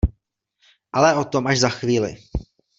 [0.97, 2.11] Ale o tom až za chvíli...